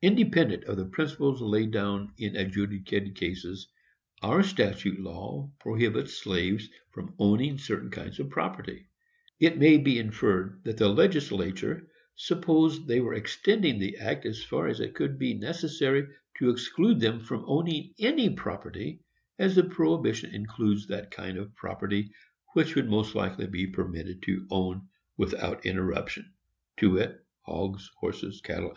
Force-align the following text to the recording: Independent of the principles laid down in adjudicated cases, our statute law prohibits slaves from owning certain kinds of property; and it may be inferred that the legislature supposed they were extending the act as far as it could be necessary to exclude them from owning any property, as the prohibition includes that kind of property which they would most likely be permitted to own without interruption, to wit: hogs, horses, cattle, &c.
Independent 0.00 0.62
of 0.66 0.76
the 0.76 0.84
principles 0.84 1.40
laid 1.42 1.72
down 1.72 2.12
in 2.16 2.36
adjudicated 2.36 3.16
cases, 3.16 3.66
our 4.22 4.44
statute 4.44 5.00
law 5.00 5.50
prohibits 5.58 6.14
slaves 6.18 6.68
from 6.92 7.16
owning 7.18 7.58
certain 7.58 7.90
kinds 7.90 8.20
of 8.20 8.30
property; 8.30 8.76
and 8.76 8.84
it 9.44 9.58
may 9.58 9.78
be 9.78 9.98
inferred 9.98 10.60
that 10.62 10.76
the 10.76 10.88
legislature 10.88 11.88
supposed 12.14 12.86
they 12.86 13.00
were 13.00 13.14
extending 13.14 13.80
the 13.80 13.96
act 13.96 14.24
as 14.24 14.44
far 14.44 14.68
as 14.68 14.78
it 14.78 14.94
could 14.94 15.18
be 15.18 15.34
necessary 15.34 16.06
to 16.38 16.50
exclude 16.50 17.00
them 17.00 17.18
from 17.18 17.42
owning 17.48 17.92
any 17.98 18.30
property, 18.30 19.00
as 19.36 19.56
the 19.56 19.64
prohibition 19.64 20.32
includes 20.32 20.86
that 20.86 21.10
kind 21.10 21.36
of 21.36 21.56
property 21.56 22.08
which 22.52 22.72
they 22.74 22.80
would 22.82 22.88
most 22.88 23.16
likely 23.16 23.48
be 23.48 23.66
permitted 23.66 24.22
to 24.22 24.46
own 24.48 24.82
without 25.16 25.66
interruption, 25.66 26.32
to 26.76 26.90
wit: 26.92 27.18
hogs, 27.40 27.90
horses, 27.98 28.40
cattle, 28.44 28.68
&c. 28.70 28.70